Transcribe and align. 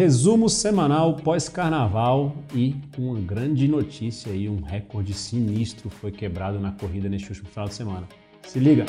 Resumo 0.00 0.48
semanal 0.48 1.14
pós-carnaval 1.16 2.34
e 2.54 2.74
uma 2.96 3.20
grande 3.20 3.68
notícia 3.68 4.32
aí, 4.32 4.48
um 4.48 4.62
recorde 4.62 5.12
sinistro 5.12 5.90
foi 5.90 6.10
quebrado 6.10 6.58
na 6.58 6.72
corrida 6.72 7.06
neste 7.06 7.28
último 7.28 7.50
final 7.50 7.68
de 7.68 7.74
semana. 7.74 8.08
Se 8.40 8.58
liga! 8.58 8.86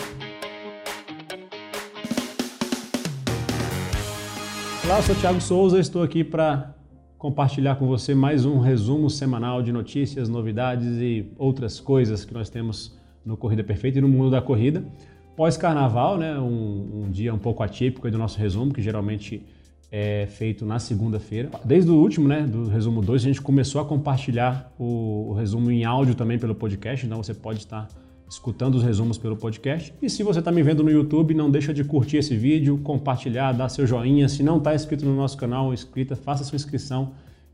Olá, 4.85 4.99
eu 4.99 5.03
sou 5.03 5.13
o 5.13 5.17
Thiago 5.19 5.41
Souza, 5.41 5.79
estou 5.81 6.01
aqui 6.01 6.23
para 6.23 6.73
compartilhar 7.17 7.75
com 7.75 7.85
você 7.87 8.15
mais 8.15 8.45
um 8.45 8.59
resumo 8.59 9.09
semanal 9.09 9.61
de 9.61 9.73
notícias, 9.73 10.29
novidades 10.29 10.93
e 11.01 11.29
outras 11.37 11.77
coisas 11.81 12.23
que 12.23 12.33
nós 12.33 12.49
temos 12.49 12.97
no 13.25 13.35
Corrida 13.35 13.65
Perfeita 13.65 13.97
e 13.97 14.01
no 14.01 14.07
mundo 14.07 14.31
da 14.31 14.41
corrida. 14.41 14.81
Pós-carnaval, 15.35 16.17
né, 16.17 16.39
um, 16.39 17.03
um 17.03 17.11
dia 17.11 17.33
um 17.33 17.39
pouco 17.39 17.63
atípico 17.63 18.09
do 18.09 18.17
nosso 18.17 18.39
resumo, 18.39 18.73
que 18.73 18.81
geralmente 18.81 19.45
é 19.91 20.25
feito 20.25 20.65
na 20.65 20.79
segunda-feira. 20.79 21.49
Desde 21.65 21.91
o 21.91 21.95
último, 21.95 22.27
né, 22.27 22.43
do 22.43 22.69
resumo 22.69 23.01
2, 23.01 23.21
a 23.21 23.25
gente 23.25 23.41
começou 23.41 23.81
a 23.81 23.85
compartilhar 23.85 24.71
o, 24.79 25.29
o, 25.29 25.33
resumo 25.33 25.69
em 25.69 25.83
áudio 25.83 26.15
também 26.15 26.39
pelo 26.39 26.55
podcast, 26.55 27.05
então 27.05 27.21
você 27.21 27.33
pode 27.33 27.59
estar 27.59 27.89
escutando 28.29 28.75
os 28.75 28.83
resumos 28.83 29.17
pelo 29.17 29.35
podcast. 29.35 29.93
E 30.01 30.09
se 30.09 30.23
você 30.23 30.39
está 30.39 30.49
me 30.49 30.63
vendo 30.63 30.81
no 30.81 30.89
YouTube, 30.89 31.33
não 31.33 31.51
deixa 31.51 31.73
de 31.73 31.83
curtir 31.83 32.17
esse 32.17 32.37
vídeo, 32.37 32.77
compartilhar, 32.77 33.51
dar 33.51 33.67
seu 33.67 33.85
joinha. 33.85 34.29
Se 34.29 34.41
não 34.41 34.57
está 34.57 34.73
inscrito 34.73 35.05
no 35.05 35.13
nosso 35.13 35.35
canal, 35.35 35.73
inscrita, 35.73 36.15
faça 36.15 36.45
sua 36.45 36.55
inscrição 36.55 37.11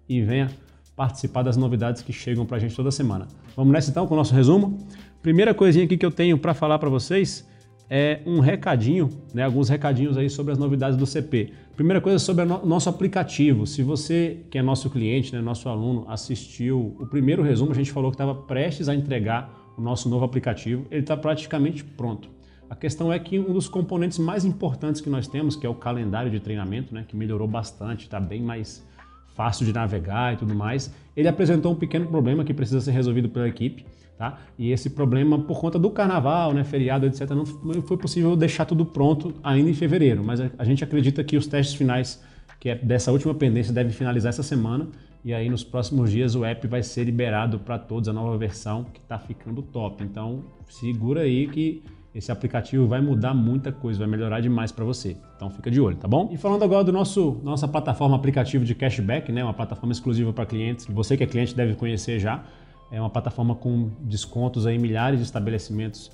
e 0.07 0.21
venha 0.21 0.51
participar 0.95 1.41
das 1.41 1.57
novidades 1.57 2.03
que 2.03 2.13
chegam 2.13 2.45
para 2.45 2.57
a 2.57 2.59
gente 2.59 2.75
toda 2.75 2.91
semana. 2.91 3.27
Vamos 3.55 3.73
nessa 3.73 3.89
então 3.89 4.05
com 4.05 4.13
o 4.13 4.17
nosso 4.17 4.35
resumo? 4.35 4.77
Primeira 5.23 5.55
coisinha 5.55 5.85
aqui 5.85 5.97
que 5.97 6.05
eu 6.05 6.11
tenho 6.11 6.37
para 6.37 6.53
falar 6.53 6.77
para 6.77 6.89
vocês 6.89 7.43
é 7.89 8.19
um 8.25 8.39
recadinho, 8.39 9.09
né, 9.33 9.43
alguns 9.43 9.69
recadinhos 9.69 10.17
aí 10.17 10.29
sobre 10.29 10.51
as 10.51 10.57
novidades 10.57 10.97
do 10.97 11.05
CP. 11.05 11.53
Primeira 11.75 12.01
coisa 12.01 12.19
sobre 12.19 12.43
o 12.43 12.65
nosso 12.65 12.89
aplicativo. 12.89 13.65
Se 13.65 13.81
você, 13.81 14.37
que 14.49 14.57
é 14.57 14.61
nosso 14.61 14.89
cliente, 14.89 15.33
né, 15.33 15.41
nosso 15.41 15.69
aluno, 15.69 16.05
assistiu 16.09 16.95
o 16.99 17.05
primeiro 17.05 17.41
resumo, 17.43 17.71
a 17.71 17.75
gente 17.75 17.91
falou 17.91 18.11
que 18.11 18.15
estava 18.15 18.35
prestes 18.35 18.89
a 18.89 18.95
entregar 18.95 19.73
o 19.77 19.81
nosso 19.81 20.09
novo 20.09 20.25
aplicativo. 20.25 20.85
Ele 20.91 21.01
está 21.01 21.15
praticamente 21.15 21.83
pronto. 21.83 22.29
A 22.69 22.75
questão 22.75 23.13
é 23.13 23.17
que 23.17 23.39
um 23.39 23.53
dos 23.53 23.69
componentes 23.69 24.17
mais 24.17 24.43
importantes 24.43 24.99
que 24.99 25.09
nós 25.09 25.27
temos, 25.27 25.55
que 25.55 25.65
é 25.65 25.69
o 25.69 25.75
calendário 25.75 26.29
de 26.29 26.39
treinamento, 26.39 26.93
né, 26.93 27.05
que 27.07 27.15
melhorou 27.15 27.47
bastante, 27.47 28.01
está 28.01 28.19
bem 28.19 28.41
mais 28.41 28.85
fácil 29.33 29.65
de 29.65 29.71
navegar 29.71 30.33
e 30.33 30.37
tudo 30.37 30.53
mais, 30.53 30.93
ele 31.15 31.27
apresentou 31.27 31.71
um 31.71 31.75
pequeno 31.75 32.07
problema 32.07 32.43
que 32.43 32.53
precisa 32.53 32.81
ser 32.81 32.91
resolvido 32.91 33.29
pela 33.29 33.47
equipe. 33.47 33.85
Tá? 34.17 34.39
E 34.57 34.71
esse 34.71 34.89
problema, 34.89 35.37
por 35.37 35.59
conta 35.59 35.77
do 35.77 35.91
carnaval, 35.91 36.51
né, 36.51 36.63
feriado, 36.63 37.05
etc., 37.05 37.29
não 37.31 37.45
foi 37.45 37.97
possível 37.97 38.35
deixar 38.35 38.65
tudo 38.65 38.83
pronto 38.83 39.35
ainda 39.43 39.69
em 39.69 39.75
fevereiro, 39.75 40.23
mas 40.23 40.41
a 40.57 40.63
gente 40.63 40.83
acredita 40.83 41.23
que 41.23 41.37
os 41.37 41.45
testes 41.45 41.75
finais, 41.75 42.23
que 42.59 42.69
é 42.69 42.75
dessa 42.75 43.11
última 43.11 43.35
pendência, 43.35 43.71
devem 43.71 43.91
finalizar 43.91 44.29
essa 44.29 44.41
semana, 44.41 44.87
e 45.23 45.35
aí 45.35 45.47
nos 45.49 45.63
próximos 45.63 46.09
dias 46.09 46.33
o 46.33 46.43
app 46.43 46.65
vai 46.67 46.81
ser 46.81 47.03
liberado 47.03 47.59
para 47.59 47.77
todos, 47.77 48.09
a 48.09 48.13
nova 48.13 48.35
versão, 48.39 48.85
que 48.85 48.99
está 48.99 49.19
ficando 49.19 49.61
top. 49.61 50.03
Então, 50.03 50.43
segura 50.67 51.21
aí 51.21 51.47
que 51.47 51.83
esse 52.15 52.31
aplicativo 52.31 52.87
vai 52.87 52.99
mudar 52.99 53.35
muita 53.35 53.71
coisa, 53.71 53.99
vai 53.99 54.07
melhorar 54.07 54.39
demais 54.39 54.71
para 54.71 54.83
você. 54.83 55.15
Então 55.35 55.51
fica 55.51 55.69
de 55.69 55.79
olho, 55.79 55.95
tá 55.95 56.07
bom? 56.07 56.29
E 56.31 56.37
falando 56.37 56.63
agora 56.63 56.83
do 56.83 56.91
nosso 56.91 57.39
nossa 57.43 57.67
plataforma 57.67 58.15
aplicativo 58.15 58.65
de 58.65 58.73
cashback, 58.73 59.31
né, 59.31 59.43
uma 59.43 59.53
plataforma 59.53 59.91
exclusiva 59.91 60.33
para 60.33 60.43
clientes, 60.47 60.87
você 60.87 61.15
que 61.15 61.23
é 61.23 61.27
cliente 61.27 61.55
deve 61.55 61.75
conhecer 61.75 62.19
já. 62.19 62.43
É 62.91 62.99
uma 62.99 63.09
plataforma 63.09 63.55
com 63.55 63.89
descontos 64.01 64.65
aí 64.65 64.77
milhares 64.77 65.19
de 65.19 65.25
estabelecimentos, 65.25 66.11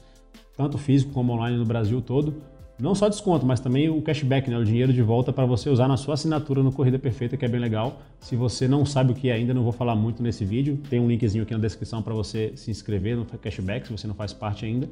tanto 0.57 0.77
físico 0.77 1.11
como 1.13 1.33
online 1.33 1.57
no 1.57 1.65
Brasil 1.65 2.01
todo. 2.01 2.35
Não 2.79 2.95
só 2.95 3.07
desconto, 3.07 3.45
mas 3.45 3.59
também 3.59 3.87
o 3.87 4.01
cashback, 4.01 4.49
né? 4.49 4.57
o 4.57 4.65
dinheiro 4.65 4.91
de 4.91 5.01
volta 5.01 5.31
para 5.31 5.45
você 5.45 5.69
usar 5.69 5.87
na 5.87 5.95
sua 5.95 6.15
assinatura 6.15 6.63
no 6.63 6.71
Corrida 6.71 6.97
Perfeita, 6.97 7.37
que 7.37 7.45
é 7.45 7.47
bem 7.47 7.59
legal. 7.59 8.01
Se 8.19 8.35
você 8.35 8.67
não 8.67 8.83
sabe 8.83 9.11
o 9.11 9.15
que 9.15 9.29
é 9.29 9.33
ainda, 9.33 9.53
não 9.53 9.61
vou 9.61 9.71
falar 9.71 9.95
muito 9.95 10.23
nesse 10.23 10.43
vídeo. 10.43 10.79
Tem 10.89 10.99
um 10.99 11.07
linkzinho 11.07 11.43
aqui 11.43 11.53
na 11.53 11.59
descrição 11.59 12.01
para 12.01 12.15
você 12.15 12.51
se 12.55 12.71
inscrever 12.71 13.15
no 13.15 13.25
cashback, 13.25 13.85
se 13.85 13.91
você 13.91 14.07
não 14.07 14.15
faz 14.15 14.33
parte 14.33 14.65
ainda. 14.65 14.89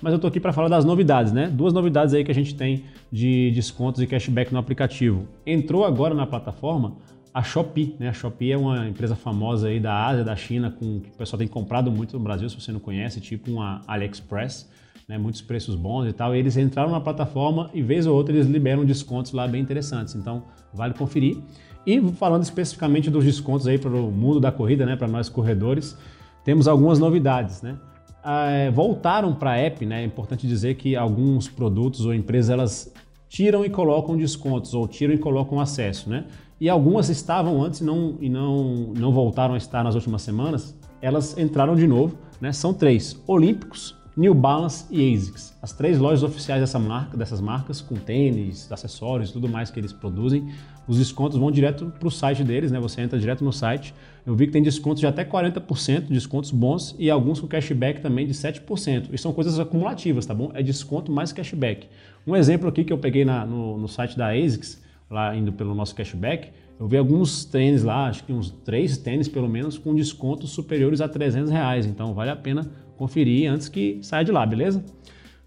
Mas 0.00 0.12
eu 0.12 0.16
estou 0.16 0.28
aqui 0.28 0.38
para 0.38 0.52
falar 0.52 0.68
das 0.68 0.84
novidades, 0.84 1.32
né? 1.32 1.48
Duas 1.48 1.72
novidades 1.72 2.14
aí 2.14 2.24
que 2.24 2.30
a 2.30 2.34
gente 2.34 2.54
tem 2.54 2.84
de 3.10 3.50
descontos 3.50 4.00
e 4.00 4.06
cashback 4.06 4.52
no 4.52 4.58
aplicativo. 4.58 5.26
Entrou 5.44 5.84
agora 5.84 6.14
na 6.14 6.26
plataforma 6.26 6.94
a 7.34 7.42
Shopee, 7.42 7.96
né? 7.98 8.10
A 8.10 8.12
Shopee 8.12 8.52
é 8.52 8.56
uma 8.56 8.88
empresa 8.88 9.16
famosa 9.16 9.66
aí 9.66 9.80
da 9.80 10.06
Ásia, 10.06 10.22
da 10.22 10.36
China, 10.36 10.70
com 10.70 11.00
que 11.00 11.10
o 11.10 11.12
pessoal 11.14 11.36
tem 11.36 11.48
comprado 11.48 11.90
muito 11.90 12.16
no 12.16 12.22
Brasil, 12.22 12.48
se 12.48 12.60
você 12.60 12.70
não 12.70 12.78
conhece, 12.78 13.20
tipo 13.20 13.50
uma 13.50 13.80
AliExpress, 13.88 14.70
né? 15.08 15.18
Muitos 15.18 15.42
preços 15.42 15.74
bons 15.74 16.06
e 16.06 16.12
tal. 16.12 16.36
E 16.36 16.38
eles 16.38 16.56
entraram 16.56 16.92
na 16.92 17.00
plataforma 17.00 17.68
e 17.74 17.82
vez 17.82 18.06
ou 18.06 18.14
outra 18.14 18.32
eles 18.32 18.46
liberam 18.46 18.84
descontos 18.84 19.32
lá 19.32 19.48
bem 19.48 19.60
interessantes. 19.60 20.14
Então, 20.14 20.44
vale 20.72 20.94
conferir. 20.94 21.36
E 21.84 22.00
falando 22.12 22.44
especificamente 22.44 23.10
dos 23.10 23.24
descontos 23.24 23.66
aí 23.66 23.78
para 23.78 23.90
o 23.90 24.12
mundo 24.12 24.38
da 24.38 24.52
corrida, 24.52 24.86
né? 24.86 24.94
Para 24.94 25.08
nós 25.08 25.28
corredores, 25.28 25.98
temos 26.44 26.68
algumas 26.68 27.00
novidades, 27.00 27.62
né? 27.62 27.76
É, 28.24 28.70
voltaram 28.70 29.34
para 29.34 29.50
a 29.50 29.56
app, 29.56 29.84
né? 29.84 30.02
É 30.02 30.04
importante 30.04 30.46
dizer 30.46 30.76
que 30.76 30.94
alguns 30.94 31.48
produtos 31.48 32.06
ou 32.06 32.14
empresas 32.14 32.50
elas 32.50 32.94
tiram 33.28 33.64
e 33.64 33.68
colocam 33.68 34.16
descontos 34.16 34.72
ou 34.72 34.86
tiram 34.86 35.12
e 35.12 35.18
colocam 35.18 35.58
acesso, 35.58 36.08
né? 36.08 36.26
E 36.60 36.68
algumas 36.68 37.08
estavam 37.08 37.62
antes 37.62 37.80
e 37.80 37.84
não, 37.84 38.16
e 38.20 38.28
não, 38.28 38.92
não 38.96 39.12
voltaram 39.12 39.54
a 39.54 39.56
estar 39.56 39.82
nas 39.82 39.94
últimas 39.94 40.22
semanas, 40.22 40.74
elas 41.02 41.36
entraram 41.36 41.74
de 41.74 41.86
novo. 41.86 42.16
Né? 42.40 42.52
São 42.52 42.72
três: 42.72 43.20
Olímpicos, 43.26 43.96
New 44.16 44.34
Balance 44.34 44.86
e 44.90 45.12
ASICS. 45.12 45.56
As 45.60 45.72
três 45.72 45.98
lojas 45.98 46.22
oficiais 46.22 46.60
dessa 46.60 46.78
marca, 46.78 47.16
dessas 47.16 47.40
marcas, 47.40 47.80
com 47.80 47.96
tênis, 47.96 48.70
acessórios 48.70 49.32
tudo 49.32 49.48
mais 49.48 49.70
que 49.70 49.80
eles 49.80 49.92
produzem. 49.92 50.48
Os 50.86 50.98
descontos 50.98 51.38
vão 51.38 51.50
direto 51.50 51.92
para 51.98 52.06
o 52.06 52.10
site 52.10 52.44
deles, 52.44 52.70
né? 52.70 52.78
Você 52.78 53.00
entra 53.00 53.18
direto 53.18 53.42
no 53.42 53.52
site. 53.52 53.94
Eu 54.24 54.36
vi 54.36 54.46
que 54.46 54.52
tem 54.52 54.62
descontos 54.62 55.00
de 55.00 55.06
até 55.06 55.24
40%, 55.24 56.08
descontos 56.08 56.50
bons, 56.50 56.94
e 56.98 57.10
alguns 57.10 57.40
com 57.40 57.46
cashback 57.46 58.00
também 58.00 58.26
de 58.26 58.34
7%. 58.34 59.08
E 59.10 59.18
são 59.18 59.32
coisas 59.32 59.58
acumulativas, 59.58 60.26
tá 60.26 60.34
bom? 60.34 60.50
É 60.54 60.62
desconto 60.62 61.10
mais 61.10 61.32
cashback. 61.32 61.88
Um 62.26 62.36
exemplo 62.36 62.68
aqui 62.68 62.84
que 62.84 62.92
eu 62.92 62.98
peguei 62.98 63.24
na, 63.24 63.44
no, 63.44 63.78
no 63.78 63.88
site 63.88 64.16
da 64.16 64.28
ASICS 64.28 64.82
lá 65.10 65.36
indo 65.36 65.52
pelo 65.52 65.74
nosso 65.74 65.94
cashback, 65.94 66.50
eu 66.78 66.88
vi 66.88 66.96
alguns 66.96 67.44
tênis 67.44 67.84
lá, 67.84 68.08
acho 68.08 68.24
que 68.24 68.32
uns 68.32 68.50
três 68.50 68.98
tênis 68.98 69.28
pelo 69.28 69.48
menos, 69.48 69.78
com 69.78 69.94
descontos 69.94 70.50
superiores 70.50 71.00
a 71.00 71.08
300 71.08 71.50
reais. 71.50 71.86
Então 71.86 72.12
vale 72.12 72.30
a 72.30 72.36
pena 72.36 72.68
conferir 72.96 73.50
antes 73.50 73.68
que 73.68 73.98
saia 74.02 74.24
de 74.24 74.32
lá, 74.32 74.44
beleza? 74.44 74.84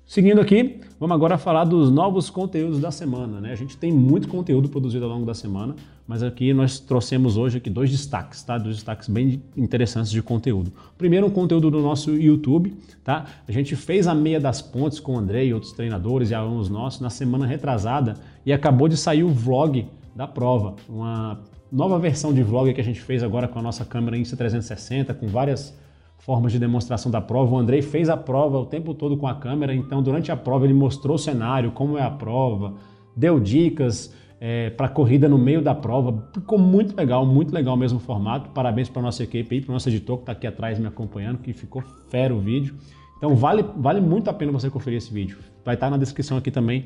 Seguindo 0.08 0.40
aqui, 0.40 0.80
vamos 0.98 1.14
agora 1.14 1.38
falar 1.38 1.66
dos 1.66 1.92
novos 1.92 2.30
conteúdos 2.30 2.80
da 2.80 2.92
semana. 2.92 3.42
Né? 3.42 3.52
A 3.52 3.56
gente 3.56 3.76
tem 3.76 3.92
muito 3.92 4.30
conteúdo 4.30 4.70
produzido 4.70 5.04
ao 5.04 5.12
longo 5.12 5.26
da 5.26 5.34
semana, 5.34 5.76
mas 6.08 6.24
aqui 6.24 6.54
nós 6.54 6.80
trouxemos 6.80 7.36
hoje 7.36 7.58
aqui 7.58 7.70
dois 7.70 7.92
destaques, 7.92 8.42
tá? 8.42 8.58
Dois 8.58 8.78
destaques 8.78 9.10
bem 9.10 9.44
interessantes 9.58 10.10
de 10.10 10.22
conteúdo. 10.22 10.72
Primeiro, 10.98 11.28
um 11.28 11.30
conteúdo 11.30 11.70
do 11.70 11.82
nosso 11.82 12.16
YouTube, 12.16 12.74
tá? 13.04 13.26
A 13.46 13.52
gente 13.52 13.76
fez 13.76 14.08
a 14.08 14.16
meia 14.16 14.40
das 14.40 14.62
pontes 14.62 14.98
com 14.98 15.16
o 15.16 15.18
André 15.18 15.44
e 15.44 15.54
outros 15.54 15.74
treinadores 15.74 16.32
e 16.32 16.34
alunos 16.34 16.70
nossos 16.70 17.02
na 17.02 17.10
semana 17.10 17.46
retrasada 17.46 18.14
e 18.46 18.54
acabou 18.54 18.88
de 18.88 18.96
sair 18.96 19.26
o 19.26 19.30
vlog 19.30 19.88
da 20.16 20.26
prova, 20.26 20.78
uma 20.88 21.42
nova 21.70 22.00
versão 22.00 22.34
de 22.34 22.42
vlog 22.42 22.74
que 22.74 22.80
a 22.80 22.84
gente 22.84 23.02
fez 23.02 23.22
agora 23.22 23.46
com 23.46 23.60
a 23.60 23.62
nossa 23.62 23.84
câmera 23.84 24.16
Insta360, 24.16 25.14
com 25.16 25.28
várias 25.28 25.78
formas 26.18 26.52
de 26.52 26.60
demonstração 26.60 27.12
da 27.12 27.22
prova. 27.22 27.56
O 27.56 27.58
Andrei 27.58 27.82
fez 27.82 28.10
a 28.10 28.18
prova 28.18 28.58
o 28.58 28.66
tempo 28.66 28.94
todo 28.94 29.18
com 29.18 29.28
a 29.28 29.36
câmera, 29.36 29.74
então 29.74 30.02
durante 30.02 30.32
a 30.32 30.38
prova 30.38 30.66
ele 30.66 30.74
mostrou 30.74 31.16
o 31.16 31.20
cenário, 31.20 31.72
como 31.72 31.98
é 31.98 32.04
a 32.04 32.10
prova, 32.10 32.74
deu 33.16 33.40
dicas 33.40 34.14
é, 34.40 34.70
para 34.70 34.88
a 34.88 34.90
corrida 34.90 35.28
no 35.28 35.38
meio 35.38 35.62
da 35.62 35.74
prova. 35.74 36.30
Ficou 36.34 36.60
muito 36.60 36.96
legal, 36.96 37.26
muito 37.26 37.54
legal 37.54 37.76
mesmo 37.76 37.98
o 37.98 38.02
formato. 38.02 38.50
Parabéns 38.50 38.90
para 38.90 39.02
nossa 39.02 39.24
equipe 39.24 39.56
aí, 39.56 39.62
para 39.62 39.72
o 39.72 39.74
nosso 39.74 39.90
editor 39.90 40.18
que 40.18 40.24
está 40.24 40.32
aqui 40.32 40.48
atrás 40.48 40.80
me 40.80 40.88
acompanhando, 40.88 41.40
que 41.40 41.54
ficou 41.54 41.82
fera 42.10 42.34
o 42.34 42.40
vídeo. 42.40 42.76
Então 43.18 43.36
vale, 43.36 43.66
vale 43.76 44.00
muito 44.00 44.30
a 44.30 44.34
pena 44.34 44.52
você 44.52 44.70
conferir 44.70 44.98
esse 44.98 45.12
vídeo. 45.12 45.38
Vai 45.66 45.76
estar 45.76 45.88
tá 45.88 45.92
na 45.92 45.98
descrição 45.98 46.38
aqui 46.38 46.52
também 46.52 46.86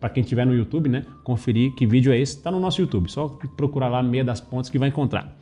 para 0.00 0.08
quem 0.08 0.22
estiver 0.22 0.46
no 0.46 0.54
YouTube, 0.54 0.88
né? 0.88 1.04
Conferir 1.24 1.74
que 1.74 1.86
vídeo 1.86 2.12
é 2.12 2.18
esse. 2.18 2.36
Está 2.36 2.50
no 2.50 2.60
nosso 2.60 2.80
YouTube. 2.80 3.10
Só 3.10 3.28
procurar 3.56 3.88
lá 3.88 4.02
no 4.02 4.08
meio 4.08 4.24
das 4.24 4.40
pontes 4.40 4.70
que 4.70 4.78
vai 4.78 4.88
encontrar. 4.88 5.36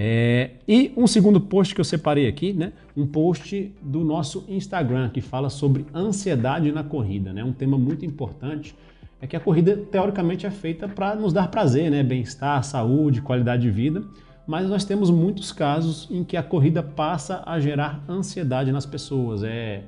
É, 0.00 0.50
e 0.68 0.92
um 0.96 1.08
segundo 1.08 1.40
post 1.40 1.74
que 1.74 1.80
eu 1.80 1.84
separei 1.84 2.28
aqui, 2.28 2.52
né? 2.52 2.72
Um 2.96 3.04
post 3.04 3.74
do 3.82 4.04
nosso 4.04 4.44
Instagram 4.48 5.08
que 5.08 5.20
fala 5.20 5.50
sobre 5.50 5.84
ansiedade 5.92 6.70
na 6.70 6.84
corrida, 6.84 7.32
né? 7.32 7.42
Um 7.42 7.52
tema 7.52 7.76
muito 7.76 8.06
importante 8.06 8.76
é 9.20 9.26
que 9.26 9.34
a 9.34 9.40
corrida 9.40 9.76
teoricamente 9.76 10.46
é 10.46 10.52
feita 10.52 10.86
para 10.86 11.16
nos 11.16 11.32
dar 11.32 11.48
prazer, 11.48 11.90
né? 11.90 12.04
Bem-estar, 12.04 12.62
saúde, 12.62 13.20
qualidade 13.20 13.62
de 13.62 13.70
vida. 13.70 14.04
Mas 14.46 14.68
nós 14.68 14.84
temos 14.84 15.10
muitos 15.10 15.50
casos 15.50 16.06
em 16.12 16.22
que 16.22 16.36
a 16.36 16.44
corrida 16.44 16.80
passa 16.80 17.42
a 17.44 17.58
gerar 17.58 18.00
ansiedade 18.08 18.70
nas 18.70 18.86
pessoas. 18.86 19.42
É 19.42 19.82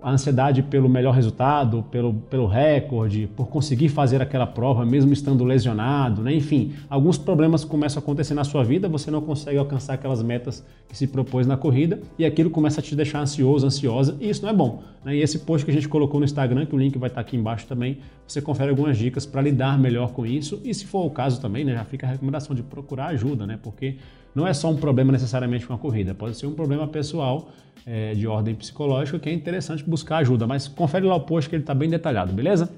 a 0.00 0.10
ansiedade 0.10 0.62
pelo 0.62 0.88
melhor 0.88 1.14
resultado, 1.14 1.82
pelo, 1.90 2.12
pelo 2.12 2.46
recorde, 2.46 3.28
por 3.34 3.48
conseguir 3.48 3.88
fazer 3.88 4.20
aquela 4.20 4.46
prova 4.46 4.84
mesmo 4.84 5.12
estando 5.12 5.42
lesionado, 5.42 6.22
né? 6.22 6.34
enfim, 6.34 6.74
alguns 6.88 7.16
problemas 7.16 7.64
começam 7.64 8.00
a 8.00 8.02
acontecer 8.02 8.34
na 8.34 8.44
sua 8.44 8.62
vida, 8.62 8.88
você 8.88 9.10
não 9.10 9.22
consegue 9.22 9.56
alcançar 9.56 9.94
aquelas 9.94 10.22
metas 10.22 10.64
que 10.86 10.96
se 10.96 11.06
propôs 11.06 11.46
na 11.46 11.56
corrida 11.56 12.00
e 12.18 12.26
aquilo 12.26 12.50
começa 12.50 12.80
a 12.80 12.82
te 12.82 12.94
deixar 12.94 13.20
ansioso, 13.20 13.66
ansiosa 13.66 14.16
e 14.20 14.28
isso 14.28 14.42
não 14.42 14.50
é 14.50 14.52
bom. 14.52 14.82
Né? 15.02 15.16
E 15.16 15.22
esse 15.22 15.38
post 15.40 15.64
que 15.64 15.70
a 15.70 15.74
gente 15.74 15.88
colocou 15.88 16.20
no 16.20 16.26
Instagram, 16.26 16.66
que 16.66 16.74
o 16.74 16.78
link 16.78 16.96
vai 16.98 17.08
estar 17.08 17.22
aqui 17.22 17.36
embaixo 17.36 17.66
também, 17.66 17.98
você 18.28 18.42
confere 18.42 18.68
algumas 18.68 18.98
dicas 18.98 19.24
para 19.24 19.40
lidar 19.40 19.78
melhor 19.78 20.12
com 20.12 20.26
isso 20.26 20.60
e 20.62 20.74
se 20.74 20.84
for 20.84 21.06
o 21.06 21.10
caso 21.10 21.40
também, 21.40 21.64
né, 21.64 21.72
já 21.72 21.84
fica 21.84 22.06
a 22.06 22.10
recomendação 22.10 22.54
de 22.54 22.62
procurar 22.62 23.06
ajuda, 23.06 23.46
né? 23.46 23.58
porque 23.62 23.96
não 24.36 24.46
é 24.46 24.52
só 24.52 24.70
um 24.70 24.76
problema 24.76 25.10
necessariamente 25.10 25.66
com 25.66 25.72
a 25.72 25.78
corrida, 25.78 26.14
pode 26.14 26.36
ser 26.36 26.46
um 26.46 26.52
problema 26.52 26.86
pessoal 26.86 27.48
é, 27.86 28.12
de 28.14 28.26
ordem 28.26 28.54
psicológica 28.54 29.18
que 29.18 29.30
é 29.30 29.32
interessante 29.32 29.82
buscar 29.82 30.18
ajuda, 30.18 30.46
mas 30.46 30.68
confere 30.68 31.06
lá 31.06 31.14
o 31.14 31.20
post 31.20 31.48
que 31.48 31.56
ele 31.56 31.62
está 31.62 31.74
bem 31.74 31.88
detalhado, 31.88 32.34
beleza? 32.34 32.70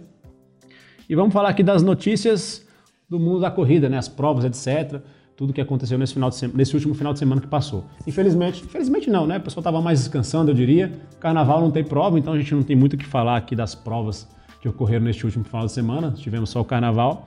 E 1.08 1.16
vamos 1.16 1.32
falar 1.32 1.48
aqui 1.48 1.64
das 1.64 1.82
notícias 1.82 2.64
do 3.08 3.18
mundo 3.18 3.40
da 3.40 3.50
corrida, 3.50 3.88
né? 3.88 3.98
As 3.98 4.06
provas, 4.08 4.44
etc. 4.44 5.00
Tudo 5.34 5.52
que 5.52 5.60
aconteceu 5.60 5.98
nesse, 5.98 6.14
final 6.14 6.30
de 6.30 6.48
nesse 6.48 6.74
último 6.74 6.94
final 6.94 7.12
de 7.12 7.18
semana 7.18 7.40
que 7.40 7.46
passou. 7.46 7.84
Infelizmente, 8.06 8.62
infelizmente 8.62 9.10
não, 9.10 9.26
né? 9.26 9.38
O 9.38 9.40
pessoal 9.40 9.62
estava 9.62 9.80
mais 9.80 10.00
descansando, 10.00 10.50
eu 10.50 10.54
diria. 10.54 10.92
Carnaval 11.18 11.60
não 11.60 11.70
tem 11.70 11.82
prova, 11.82 12.18
então 12.18 12.34
a 12.34 12.38
gente 12.38 12.54
não 12.54 12.62
tem 12.62 12.76
muito 12.76 12.92
o 12.92 12.96
que 12.98 13.06
falar 13.06 13.36
aqui 13.36 13.56
das 13.56 13.74
provas 13.74 14.28
que 14.60 14.68
ocorreram 14.68 15.06
neste 15.06 15.24
último 15.24 15.44
final 15.44 15.64
de 15.64 15.72
semana. 15.72 16.12
Tivemos 16.12 16.50
só 16.50 16.60
o 16.60 16.64
carnaval. 16.64 17.26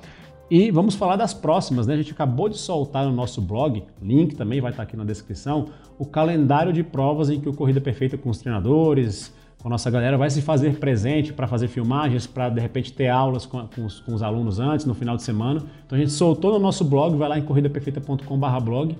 E 0.51 0.69
vamos 0.69 0.95
falar 0.95 1.15
das 1.15 1.33
próximas, 1.33 1.87
né? 1.87 1.93
A 1.93 1.97
gente 1.97 2.11
acabou 2.11 2.49
de 2.49 2.57
soltar 2.57 3.05
no 3.05 3.13
nosso 3.13 3.41
blog, 3.41 3.85
link 4.01 4.35
também 4.35 4.59
vai 4.59 4.71
estar 4.71 4.83
aqui 4.83 4.97
na 4.97 5.05
descrição, 5.05 5.67
o 5.97 6.05
calendário 6.05 6.73
de 6.73 6.83
provas 6.83 7.29
em 7.29 7.39
que 7.39 7.47
o 7.47 7.53
Corrida 7.53 7.79
Perfeita 7.79 8.17
com 8.17 8.29
os 8.29 8.39
treinadores, 8.39 9.33
com 9.61 9.69
a 9.69 9.71
nossa 9.71 9.89
galera, 9.89 10.17
vai 10.17 10.29
se 10.29 10.41
fazer 10.41 10.77
presente 10.77 11.31
para 11.31 11.47
fazer 11.47 11.69
filmagens, 11.69 12.27
para 12.27 12.49
de 12.49 12.59
repente 12.59 12.91
ter 12.91 13.07
aulas 13.07 13.45
com, 13.45 13.65
com, 13.65 13.85
os, 13.85 14.01
com, 14.01 14.13
os, 14.13 14.21
alunos 14.21 14.59
antes, 14.59 14.85
no 14.85 14.93
final 14.93 15.15
de 15.15 15.23
semana. 15.23 15.63
Então 15.85 15.97
a 15.97 16.01
gente 16.01 16.11
soltou 16.11 16.51
no 16.51 16.59
nosso 16.59 16.83
blog, 16.83 17.15
vai 17.15 17.29
lá 17.29 17.39
em 17.39 17.43
corridaperfeita.com/blog, 17.43 18.97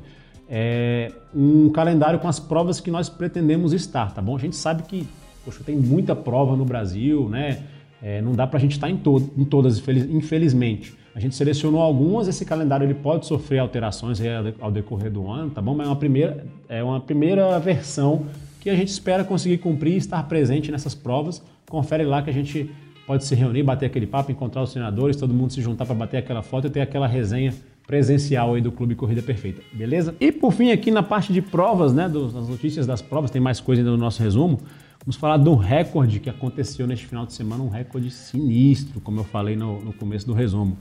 é, 0.50 1.12
um 1.36 1.70
calendário 1.70 2.18
com 2.20 2.30
as 2.30 2.40
provas 2.40 2.80
que 2.80 2.90
nós 2.90 3.10
pretendemos 3.10 3.74
estar, 3.74 4.14
tá 4.14 4.22
bom? 4.22 4.38
A 4.38 4.40
gente 4.40 4.56
sabe 4.56 4.84
que, 4.84 5.06
poxa, 5.44 5.62
tem 5.66 5.76
muita 5.76 6.16
prova 6.16 6.56
no 6.56 6.64
Brasil, 6.64 7.28
né? 7.28 7.62
É, 8.02 8.22
não 8.22 8.32
dá 8.32 8.48
para 8.48 8.58
a 8.58 8.62
gente 8.62 8.72
estar 8.72 8.90
em, 8.90 8.96
to 8.96 9.30
em 9.38 9.44
todas, 9.44 9.86
infelizmente. 10.10 11.01
A 11.14 11.20
gente 11.20 11.36
selecionou 11.36 11.82
algumas, 11.82 12.28
esse 12.28 12.46
calendário 12.46 12.86
ele 12.86 12.94
pode 12.94 13.26
sofrer 13.26 13.60
alterações 13.60 14.20
ao 14.60 14.72
decorrer 14.72 15.12
do 15.12 15.30
ano, 15.30 15.52
tá 15.52 15.62
bom? 15.62 15.76
Mas 15.76 15.88
é 15.88 15.90
uma 15.90 15.96
primeira, 15.96 16.46
é 16.70 16.84
uma 16.84 17.02
primeira 17.02 17.60
versão 17.60 18.26
que 18.62 18.70
a 18.70 18.76
gente 18.76 18.88
espera 18.88 19.24
conseguir 19.24 19.58
cumprir 19.58 19.94
e 19.94 19.98
estar 19.98 20.24
presente 20.24 20.72
nessas 20.72 20.96
provas. 20.96 21.44
Confere 21.70 22.06
lá 22.06 22.22
que 22.22 22.30
a 22.30 22.34
gente 22.34 22.70
pode 23.06 23.26
se 23.26 23.36
reunir, 23.36 23.64
bater 23.64 23.88
aquele 23.88 24.08
papo, 24.08 24.32
encontrar 24.32 24.62
os 24.62 24.72
treinadores, 24.72 25.18
todo 25.18 25.34
mundo 25.34 25.52
se 25.52 25.62
juntar 25.62 25.86
para 25.86 25.96
bater 25.96 26.18
aquela 26.18 26.42
foto 26.42 26.68
e 26.68 26.70
ter 26.70 26.82
aquela 26.82 27.08
resenha 27.08 27.54
presencial 27.86 28.54
aí 28.54 28.62
do 28.62 28.72
Clube 28.72 28.96
Corrida 28.96 29.22
Perfeita, 29.22 29.62
beleza? 29.74 30.16
E 30.18 30.32
por 30.32 30.54
fim 30.54 30.72
aqui 30.72 30.92
na 30.92 31.04
parte 31.04 31.34
de 31.34 31.42
provas, 31.42 31.92
né, 31.94 32.08
das 32.08 32.48
notícias 32.48 32.88
das 32.88 33.02
provas, 33.02 33.30
tem 33.30 33.42
mais 33.42 33.60
coisa 33.60 33.82
ainda 33.82 33.92
no 33.92 33.98
nosso 33.98 34.24
resumo. 34.24 34.62
Vamos 35.04 35.16
falar 35.16 35.38
do 35.38 35.56
recorde 35.56 36.20
que 36.20 36.30
aconteceu 36.30 36.86
neste 36.88 37.06
final 37.06 37.26
de 37.26 37.34
semana, 37.34 37.64
um 37.64 37.70
recorde 37.70 38.12
sinistro, 38.12 39.02
como 39.02 39.20
eu 39.20 39.24
falei 39.24 39.56
no, 39.56 39.82
no 39.82 39.92
começo 39.92 40.26
do 40.28 40.34
resumo. 40.34 40.78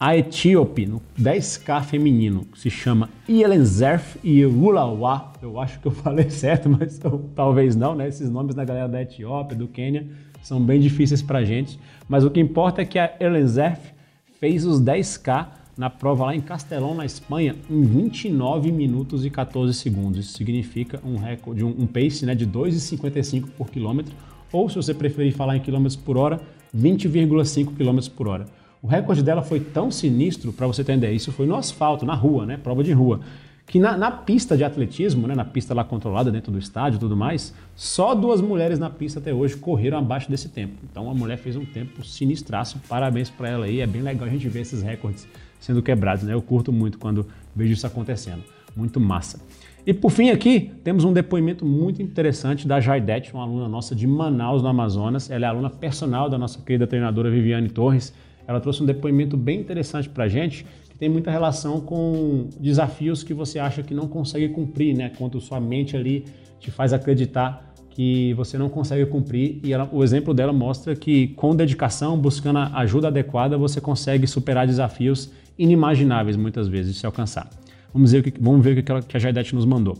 A 0.00 0.16
etíope, 0.16 0.86
no 0.86 1.02
10K 1.20 1.82
feminino, 1.82 2.46
se 2.54 2.70
chama 2.70 3.10
Ielenzerf 3.28 4.16
Irulawa. 4.22 5.32
Eu 5.42 5.58
acho 5.58 5.80
que 5.80 5.88
eu 5.88 5.90
falei 5.90 6.30
certo, 6.30 6.68
mas 6.68 7.00
eu, 7.02 7.28
talvez 7.34 7.74
não, 7.74 7.96
né? 7.96 8.06
Esses 8.06 8.30
nomes 8.30 8.54
da 8.54 8.64
galera 8.64 8.88
da 8.88 9.02
Etiópia, 9.02 9.56
do 9.56 9.66
Quênia, 9.66 10.06
são 10.40 10.62
bem 10.62 10.80
difíceis 10.80 11.20
pra 11.20 11.44
gente. 11.44 11.80
Mas 12.08 12.22
o 12.22 12.30
que 12.30 12.38
importa 12.38 12.82
é 12.82 12.84
que 12.84 12.96
a 12.96 13.12
Ielenzerf 13.20 13.92
fez 14.38 14.64
os 14.64 14.80
10K 14.80 15.48
na 15.76 15.90
prova 15.90 16.26
lá 16.26 16.36
em 16.36 16.40
Castelão, 16.40 16.94
na 16.94 17.04
Espanha, 17.04 17.56
em 17.68 17.82
29 17.82 18.70
minutos 18.70 19.26
e 19.26 19.30
14 19.30 19.74
segundos. 19.74 20.26
Isso 20.26 20.36
significa 20.38 21.00
um 21.04 21.16
recorde, 21.16 21.64
um, 21.64 21.74
um 21.76 21.88
pace 21.88 22.24
né, 22.24 22.36
de 22.36 22.46
2,55 22.46 23.48
por 23.58 23.68
quilômetro, 23.68 24.14
ou 24.52 24.68
se 24.68 24.76
você 24.76 24.94
preferir 24.94 25.34
falar 25.34 25.56
em 25.56 25.60
quilômetros 25.60 25.96
por 25.96 26.16
hora, 26.16 26.40
20,5 26.72 27.74
quilômetros 27.76 28.08
por 28.08 28.28
hora. 28.28 28.46
O 28.80 28.86
recorde 28.86 29.22
dela 29.22 29.42
foi 29.42 29.58
tão 29.58 29.90
sinistro, 29.90 30.52
para 30.52 30.66
você 30.66 30.82
entender, 30.82 31.10
isso 31.12 31.32
foi 31.32 31.46
no 31.46 31.56
asfalto, 31.56 32.06
na 32.06 32.14
rua, 32.14 32.46
né? 32.46 32.56
Prova 32.56 32.84
de 32.84 32.92
rua. 32.92 33.20
Que 33.66 33.78
na, 33.78 33.98
na, 33.98 34.10
pista 34.10 34.56
de 34.56 34.64
atletismo, 34.64 35.26
né, 35.26 35.34
na 35.34 35.44
pista 35.44 35.74
lá 35.74 35.84
controlada 35.84 36.30
dentro 36.30 36.50
do 36.50 36.58
estádio 36.58 36.96
e 36.96 37.00
tudo 37.00 37.14
mais, 37.14 37.52
só 37.76 38.14
duas 38.14 38.40
mulheres 38.40 38.78
na 38.78 38.88
pista 38.88 39.18
até 39.18 39.34
hoje 39.34 39.56
correram 39.56 39.98
abaixo 39.98 40.30
desse 40.30 40.48
tempo. 40.48 40.74
Então 40.90 41.10
a 41.10 41.14
mulher 41.14 41.36
fez 41.36 41.54
um 41.54 41.66
tempo 41.66 42.02
sinistraço, 42.02 42.80
parabéns 42.88 43.28
para 43.28 43.48
ela 43.50 43.66
aí. 43.66 43.80
É 43.80 43.86
bem 43.86 44.00
legal 44.00 44.26
a 44.26 44.30
gente 44.30 44.48
ver 44.48 44.60
esses 44.60 44.80
recordes 44.80 45.28
sendo 45.60 45.82
quebrados, 45.82 46.24
né? 46.24 46.32
Eu 46.32 46.40
curto 46.40 46.72
muito 46.72 46.98
quando 46.98 47.26
vejo 47.54 47.74
isso 47.74 47.86
acontecendo. 47.86 48.42
Muito 48.74 48.98
massa. 48.98 49.38
E 49.86 49.92
por 49.92 50.10
fim 50.10 50.30
aqui, 50.30 50.70
temos 50.82 51.04
um 51.04 51.12
depoimento 51.12 51.66
muito 51.66 52.00
interessante 52.00 52.66
da 52.66 52.80
Jaidete, 52.80 53.34
uma 53.34 53.42
aluna 53.42 53.68
nossa 53.68 53.94
de 53.94 54.06
Manaus, 54.06 54.62
no 54.62 54.68
Amazonas. 54.68 55.30
Ela 55.30 55.46
é 55.46 55.48
aluna 55.48 55.68
personal 55.68 56.30
da 56.30 56.38
nossa 56.38 56.60
querida 56.60 56.86
treinadora 56.86 57.30
Viviane 57.30 57.68
Torres 57.68 58.14
ela 58.48 58.60
trouxe 58.60 58.82
um 58.82 58.86
depoimento 58.86 59.36
bem 59.36 59.60
interessante 59.60 60.08
para 60.08 60.24
a 60.24 60.28
gente, 60.28 60.64
que 60.88 60.96
tem 60.96 61.06
muita 61.06 61.30
relação 61.30 61.82
com 61.82 62.48
desafios 62.58 63.22
que 63.22 63.34
você 63.34 63.58
acha 63.58 63.82
que 63.82 63.92
não 63.92 64.08
consegue 64.08 64.48
cumprir, 64.48 64.96
né? 64.96 65.12
Quando 65.18 65.38
sua 65.38 65.60
mente 65.60 65.94
ali 65.94 66.24
te 66.58 66.70
faz 66.70 66.94
acreditar 66.94 67.74
que 67.90 68.32
você 68.32 68.56
não 68.56 68.70
consegue 68.70 69.04
cumprir. 69.04 69.60
E 69.62 69.70
ela, 69.70 69.86
o 69.92 70.02
exemplo 70.02 70.32
dela 70.32 70.52
mostra 70.52 70.96
que 70.96 71.28
com 71.28 71.54
dedicação, 71.54 72.18
buscando 72.18 72.60
a 72.60 72.78
ajuda 72.78 73.08
adequada, 73.08 73.58
você 73.58 73.82
consegue 73.82 74.26
superar 74.26 74.66
desafios 74.66 75.30
inimagináveis 75.58 76.34
muitas 76.34 76.68
vezes 76.68 76.94
de 76.94 77.00
se 77.00 77.04
alcançar. 77.04 77.50
Vamos 77.92 78.12
ver 78.12 78.20
o 78.20 78.22
que, 78.22 78.32
vamos 78.40 78.64
ver 78.64 78.78
o 78.78 78.82
que, 78.82 78.90
ela, 78.90 79.02
que 79.02 79.14
a 79.14 79.20
Jaidete 79.20 79.54
nos 79.54 79.66
mandou. 79.66 79.98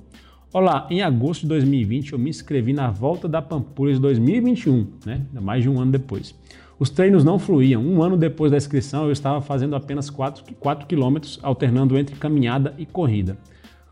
Olá, 0.55 0.87
em 0.91 1.03
agosto 1.03 1.43
de 1.43 1.49
2020 1.49 2.15
eu 2.15 2.19
me 2.19 2.31
inscrevi 2.31 2.73
na 2.73 2.91
Volta 2.91 3.29
da 3.29 3.43
Pampulha 3.43 3.93
de 3.93 4.00
2021, 4.00 4.87
né? 5.05 5.21
mais 5.39 5.62
de 5.62 5.69
um 5.69 5.79
ano 5.79 5.93
depois. 5.93 6.35
Os 6.79 6.91
treinos 6.91 7.25
não 7.25 7.39
fluíam. 7.39 7.83
Um 7.85 8.03
ano 8.03 8.17
depois 8.17 8.53
da 8.53 8.57
inscrição, 8.57 9.07
eu 9.07 9.13
estava 9.13 9.41
fazendo 9.41 9.75
apenas 9.75 10.09
4, 10.09 10.55
4 10.61 10.87
quilômetros, 10.87 11.39
alternando 11.43 11.99
entre 11.99 12.15
caminhada 12.15 12.75
e 12.79 12.87
corrida. 12.87 13.37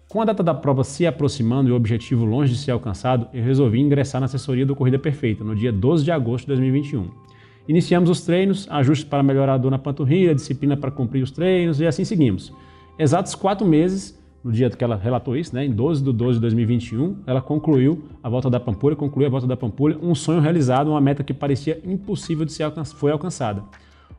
Com 0.08 0.22
a 0.22 0.24
data 0.24 0.40
da 0.40 0.54
prova 0.54 0.84
se 0.84 1.04
aproximando 1.04 1.68
e 1.68 1.72
o 1.72 1.76
objetivo 1.76 2.24
longe 2.24 2.52
de 2.52 2.58
ser 2.58 2.70
alcançado, 2.70 3.26
eu 3.34 3.42
resolvi 3.42 3.80
ingressar 3.80 4.20
na 4.20 4.26
assessoria 4.26 4.64
do 4.64 4.76
Corrida 4.76 5.00
Perfeita, 5.00 5.42
no 5.42 5.56
dia 5.56 5.72
12 5.72 6.04
de 6.04 6.12
agosto 6.12 6.44
de 6.44 6.52
2021. 6.52 7.10
Iniciamos 7.68 8.08
os 8.08 8.20
treinos, 8.20 8.68
ajustes 8.70 9.08
para 9.08 9.22
melhorar 9.22 9.54
a 9.54 9.58
dor 9.58 9.72
na 9.72 9.78
panturrilha, 9.78 10.32
disciplina 10.32 10.76
para 10.76 10.92
cumprir 10.92 11.24
os 11.24 11.32
treinos 11.32 11.80
e 11.80 11.86
assim 11.86 12.04
seguimos. 12.04 12.52
Exatos 12.96 13.34
quatro 13.34 13.66
meses 13.66 14.16
no 14.46 14.52
dia 14.52 14.70
que 14.70 14.84
ela 14.84 14.94
relatou 14.94 15.36
isso, 15.36 15.52
né, 15.52 15.66
em 15.66 15.72
12 15.72 16.04
de 16.04 16.12
12 16.12 16.34
de 16.34 16.40
2021, 16.42 17.16
ela 17.26 17.42
concluiu 17.42 18.04
a 18.22 18.28
volta 18.28 18.48
da 18.48 18.60
Pampulha, 18.60 18.94
concluiu 18.94 19.26
a 19.26 19.30
volta 19.30 19.44
da 19.44 19.56
Pampulha, 19.56 19.98
um 20.00 20.14
sonho 20.14 20.40
realizado, 20.40 20.88
uma 20.88 21.00
meta 21.00 21.24
que 21.24 21.34
parecia 21.34 21.80
impossível 21.84 22.44
de 22.44 22.52
ser 22.52 22.62
alcançada, 22.62 22.96
foi 22.96 23.10
alcançada. 23.10 23.64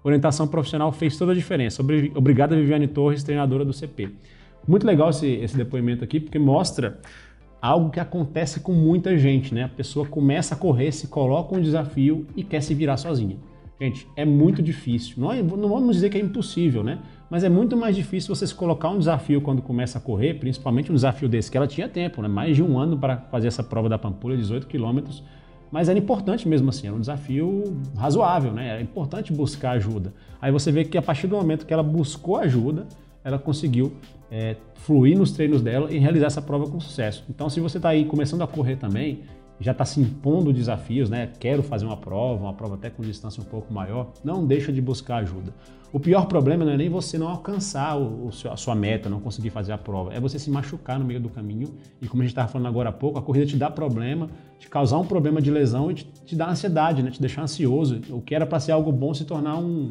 Orientação 0.04 0.46
profissional 0.46 0.92
fez 0.92 1.18
toda 1.18 1.32
a 1.32 1.36
diferença. 1.36 1.82
Obrigada, 1.82 2.58
Viviane 2.58 2.90
Torres, 2.90 3.24
treinadora 3.24 3.64
do 3.64 3.72
CP. 3.72 4.10
Muito 4.68 4.86
legal 4.86 5.12
esse, 5.12 5.28
esse 5.28 5.56
depoimento 5.56 6.04
aqui, 6.04 6.20
porque 6.20 6.38
mostra 6.38 7.00
algo 7.62 7.90
que 7.90 8.00
acontece 8.00 8.60
com 8.60 8.74
muita 8.74 9.18
gente, 9.18 9.54
né? 9.54 9.64
A 9.64 9.70
pessoa 9.70 10.06
começa 10.06 10.56
a 10.56 10.58
correr, 10.58 10.92
se 10.92 11.08
coloca 11.08 11.56
um 11.56 11.62
desafio 11.62 12.28
e 12.36 12.44
quer 12.44 12.62
se 12.62 12.74
virar 12.74 12.98
sozinha. 12.98 13.38
Gente, 13.80 14.06
é 14.16 14.26
muito 14.26 14.62
difícil. 14.62 15.16
Não, 15.18 15.32
é, 15.32 15.42
não 15.42 15.70
vamos 15.70 15.96
dizer 15.96 16.10
que 16.10 16.18
é 16.18 16.22
impossível, 16.22 16.84
né? 16.84 17.00
Mas 17.30 17.44
é 17.44 17.50
muito 17.50 17.76
mais 17.76 17.96
difícil 17.96 18.34
você 18.34 18.48
se 18.48 18.56
colocar 18.56 18.90
um 18.90 18.98
desafio 18.98 19.42
quando 19.42 19.62
começa 19.62 19.98
a 19.98 20.02
correr, 20.02 20.36
principalmente 20.36 20.92
um 20.92 20.96
desafio 20.96 21.28
desse, 21.28 21.52
que 21.52 21.58
ela 21.58 21.68
tinha 21.68 21.90
tempo, 21.90 22.22
né? 22.22 22.28
Mais 22.28 22.56
de 22.56 22.64
um 22.64 22.80
ano 22.80 22.98
para 22.98 23.18
fazer 23.18 23.48
essa 23.48 23.62
prova 23.62 23.90
da 23.90 23.98
Pampulha, 23.98 24.38
18 24.38 24.66
quilômetros. 24.68 25.24
Mas 25.70 25.90
era 25.90 26.00
importante 26.00 26.48
mesmo 26.48 26.70
assim, 26.70 26.88
era 26.88 26.96
um 26.96 27.00
desafio 27.00 27.78
razoável, 27.98 28.54
né? 28.54 28.70
Era 28.70 28.82
importante 28.82 29.34
buscar 29.34 29.72
ajuda. 29.72 30.14
Aí 30.42 30.52
você 30.52 30.72
vê 30.72 30.86
que 30.86 30.98
a 30.98 31.02
partir 31.02 31.28
do 31.28 31.36
momento 31.36 31.66
que 31.66 31.74
ela 31.74 31.84
buscou 31.84 32.38
ajuda, 32.38 32.88
ela 33.24 33.38
conseguiu 33.38 33.92
é, 34.32 34.56
fluir 34.76 35.18
nos 35.18 35.32
treinos 35.34 35.62
dela 35.62 35.92
e 35.92 35.98
realizar 35.98 36.28
essa 36.28 36.42
prova 36.42 36.66
com 36.70 36.80
sucesso. 36.80 37.26
Então, 37.30 37.50
se 37.50 37.60
você 37.60 37.76
está 37.76 37.90
aí 37.90 38.06
começando 38.06 38.42
a 38.42 38.48
correr 38.48 38.78
também, 38.78 39.24
já 39.60 39.72
está 39.74 39.84
se 39.84 40.00
impondo 40.00 40.54
desafios, 40.54 41.10
né? 41.10 41.30
Quero 41.40 41.62
fazer 41.62 41.86
uma 41.86 41.98
prova, 41.98 42.42
uma 42.42 42.54
prova 42.54 42.76
até 42.76 42.90
com 42.90 43.04
distância 43.04 43.42
um 43.42 43.46
pouco 43.46 43.74
maior, 43.74 44.12
não 44.24 44.46
deixa 44.46 44.72
de 44.72 44.82
buscar 44.82 45.18
ajuda. 45.18 45.54
O 45.92 46.00
pior 46.00 46.26
problema 46.26 46.66
não 46.66 46.74
é 46.74 46.78
nem 46.78 46.90
você 46.90 47.18
não 47.18 47.30
alcançar 47.30 47.98
o, 47.98 48.28
o, 48.28 48.52
a 48.52 48.58
sua 48.58 48.76
meta, 48.76 49.10
não 49.10 49.22
conseguir 49.22 49.50
fazer 49.50 49.72
a 49.72 49.78
prova, 49.78 50.14
é 50.14 50.20
você 50.20 50.38
se 50.38 50.50
machucar 50.50 51.00
no 51.00 51.06
meio 51.06 51.20
do 51.20 51.30
caminho. 51.30 51.74
E 52.02 52.08
como 52.08 52.22
a 52.22 52.26
gente 52.26 52.34
estava 52.34 52.48
falando 52.48 52.68
agora 52.68 52.90
há 52.90 52.92
pouco, 52.92 53.18
a 53.18 53.22
corrida 53.22 53.46
te 53.46 53.56
dá 53.56 53.70
problema, 53.70 54.30
te 54.60 54.70
causar 54.70 54.98
um 54.98 55.06
problema 55.06 55.42
de 55.42 55.50
lesão 55.50 55.90
e 55.90 55.94
te, 55.94 56.06
te 56.26 56.36
dá 56.36 56.50
ansiedade, 56.50 57.02
né? 57.02 57.10
Te 57.10 57.22
deixar 57.22 57.44
ansioso. 57.44 58.02
O 58.10 58.22
que 58.22 58.36
era 58.36 58.46
para 58.46 58.60
ser 58.60 58.74
algo 58.74 58.92
bom 58.92 59.14
se 59.14 59.24
tornar 59.24 59.58
um 59.58 59.90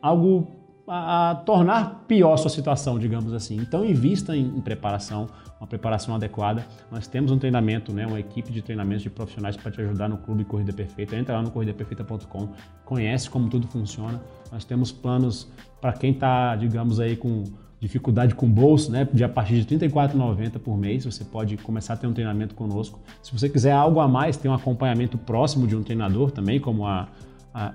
algo 0.00 0.48
a, 0.92 1.30
a, 1.30 1.34
tornar 1.34 2.04
pior 2.06 2.34
a 2.34 2.36
sua 2.36 2.50
situação, 2.50 2.98
digamos 2.98 3.32
assim. 3.32 3.56
Então, 3.56 3.82
invista 3.82 4.36
em, 4.36 4.44
em, 4.44 4.60
preparação, 4.60 5.26
uma 5.58 5.66
preparação 5.66 6.14
adequada. 6.14 6.66
Nós 6.90 7.06
temos 7.06 7.32
um 7.32 7.38
treinamento, 7.38 7.92
né, 7.94 8.06
uma 8.06 8.20
equipe 8.20 8.52
de 8.52 8.60
treinamentos 8.60 9.02
de 9.02 9.08
profissionais 9.08 9.56
para 9.56 9.70
te 9.70 9.80
ajudar 9.80 10.08
no 10.10 10.18
Clube 10.18 10.44
Corrida 10.44 10.72
Perfeita. 10.72 11.16
Entra 11.16 11.36
lá 11.36 11.42
no 11.42 11.50
corridaperfeita.com, 11.50 12.48
conhece 12.84 13.30
como 13.30 13.48
tudo 13.48 13.66
funciona. 13.68 14.20
Nós 14.52 14.66
temos 14.66 14.92
planos 14.92 15.48
para 15.80 15.94
quem 15.94 16.12
está, 16.12 16.54
digamos 16.56 17.00
aí, 17.00 17.16
com 17.16 17.44
dificuldade 17.80 18.34
com 18.34 18.48
bolso, 18.48 18.92
né? 18.92 19.08
De 19.12 19.24
a 19.24 19.28
partir 19.28 19.64
de 19.64 19.74
R$ 19.74 19.88
34,90 19.88 20.58
por 20.58 20.76
mês, 20.76 21.04
você 21.04 21.24
pode 21.24 21.56
começar 21.56 21.94
a 21.94 21.96
ter 21.96 22.06
um 22.06 22.12
treinamento 22.12 22.54
conosco. 22.54 23.00
Se 23.22 23.32
você 23.32 23.48
quiser 23.48 23.72
algo 23.72 23.98
a 23.98 24.06
mais, 24.06 24.36
tem 24.36 24.50
um 24.50 24.54
acompanhamento 24.54 25.16
próximo 25.16 25.66
de 25.66 25.74
um 25.74 25.82
treinador 25.82 26.30
também, 26.30 26.60
como 26.60 26.86
a, 26.86 27.08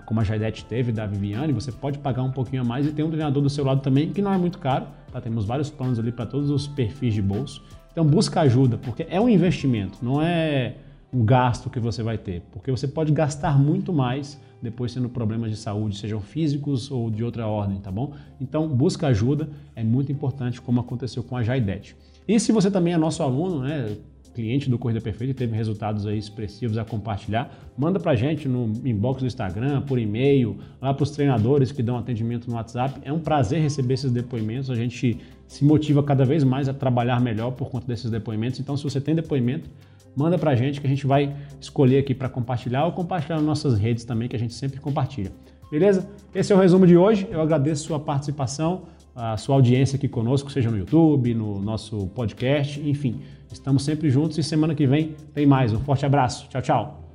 como 0.05 0.19
a 0.19 0.23
Jaidete 0.23 0.65
teve 0.65 0.91
da 0.91 1.05
Viviane, 1.05 1.53
você 1.53 1.71
pode 1.71 1.99
pagar 1.99 2.23
um 2.23 2.31
pouquinho 2.31 2.61
a 2.61 2.65
mais 2.65 2.85
e 2.85 2.91
ter 2.91 3.03
um 3.03 3.09
treinador 3.09 3.43
do 3.43 3.49
seu 3.49 3.63
lado 3.63 3.81
também, 3.81 4.11
que 4.11 4.21
não 4.21 4.33
é 4.33 4.37
muito 4.37 4.57
caro, 4.57 4.87
tá? 5.11 5.21
Temos 5.21 5.45
vários 5.45 5.69
planos 5.69 5.99
ali 5.99 6.11
para 6.11 6.25
todos 6.25 6.49
os 6.49 6.67
perfis 6.67 7.13
de 7.13 7.21
bolso. 7.21 7.63
Então 7.91 8.05
busca 8.05 8.41
ajuda, 8.41 8.77
porque 8.77 9.05
é 9.09 9.19
um 9.19 9.29
investimento, 9.29 9.99
não 10.03 10.21
é 10.21 10.75
um 11.13 11.23
gasto 11.23 11.69
que 11.69 11.79
você 11.79 12.03
vai 12.03 12.17
ter, 12.17 12.41
porque 12.51 12.69
você 12.69 12.87
pode 12.87 13.11
gastar 13.11 13.57
muito 13.57 13.93
mais 13.93 14.39
depois 14.61 14.93
tendo 14.93 15.07
problemas 15.07 15.51
de 15.51 15.57
saúde, 15.57 15.97
sejam 15.97 16.19
físicos 16.19 16.91
ou 16.91 17.09
de 17.09 17.23
outra 17.23 17.47
ordem, 17.47 17.79
tá 17.79 17.91
bom? 17.91 18.13
Então, 18.41 18.67
busca 18.67 19.07
ajuda, 19.07 19.49
é 19.75 19.83
muito 19.83 20.11
importante, 20.11 20.59
como 20.59 20.79
aconteceu 20.79 21.23
com 21.23 21.37
a 21.37 21.43
Jaidete. 21.43 21.95
E 22.27 22.39
se 22.39 22.51
você 22.51 22.69
também 22.69 22.93
é 22.93 22.97
nosso 22.97 23.23
aluno, 23.23 23.61
né, 23.61 23.95
cliente 24.37 24.69
do 24.69 24.77
Corrida 24.77 25.01
Perfeita 25.01 25.31
e 25.31 25.33
teve 25.33 25.55
resultados 25.55 26.05
aí 26.05 26.15
expressivos 26.15 26.77
a 26.77 26.85
compartilhar, 26.85 27.51
manda 27.75 27.99
pra 27.99 28.15
gente 28.15 28.47
no 28.47 28.71
inbox 28.87 29.21
do 29.21 29.25
Instagram, 29.25 29.81
por 29.81 29.97
e-mail, 29.97 30.57
lá 30.79 30.93
para 30.93 31.01
os 31.01 31.09
treinadores 31.09 31.71
que 31.71 31.81
dão 31.81 31.97
atendimento 31.97 32.47
no 32.47 32.55
WhatsApp. 32.55 32.99
É 33.03 33.11
um 33.11 33.17
prazer 33.17 33.59
receber 33.59 33.95
esses 33.95 34.11
depoimentos, 34.11 34.69
a 34.69 34.75
gente 34.75 35.17
se 35.47 35.65
motiva 35.65 36.03
cada 36.03 36.23
vez 36.23 36.43
mais 36.43 36.69
a 36.69 36.73
trabalhar 36.73 37.19
melhor 37.19 37.49
por 37.51 37.71
conta 37.71 37.87
desses 37.87 38.11
depoimentos. 38.11 38.59
Então, 38.59 38.77
se 38.77 38.83
você 38.83 39.01
tem 39.01 39.15
depoimento, 39.15 39.67
manda 40.15 40.37
pra 40.37 40.55
gente 40.55 40.79
que 40.79 40.85
a 40.85 40.89
gente 40.89 41.07
vai 41.07 41.35
escolher 41.59 41.97
aqui 41.97 42.13
para 42.13 42.29
compartilhar 42.29 42.85
ou 42.85 42.91
compartilhar 42.91 43.37
nas 43.37 43.45
nossas 43.45 43.79
redes 43.79 44.05
também, 44.05 44.29
que 44.29 44.35
a 44.35 44.39
gente 44.39 44.53
sempre 44.53 44.79
compartilha. 44.79 45.31
Beleza? 45.71 46.07
Esse 46.33 46.53
é 46.53 46.55
o 46.55 46.59
resumo 46.59 46.85
de 46.85 46.95
hoje. 46.95 47.27
Eu 47.31 47.41
agradeço 47.41 47.85
sua 47.85 47.99
participação, 47.99 48.83
a 49.17 49.35
sua 49.35 49.55
audiência 49.55 49.97
aqui 49.97 50.07
conosco, 50.07 50.51
seja 50.51 50.69
no 50.69 50.77
YouTube, 50.77 51.33
no 51.33 51.59
nosso 51.59 52.05
podcast, 52.13 52.79
enfim. 52.87 53.21
Estamos 53.51 53.83
sempre 53.83 54.11
juntos 54.11 54.37
e 54.37 54.43
semana 54.43 54.75
que 54.75 54.85
vem 54.85 55.15
tem 55.33 55.45
mais. 55.45 55.73
Um 55.73 55.79
forte 55.79 56.05
abraço. 56.05 56.47
Tchau, 56.49 56.61
tchau. 56.61 57.06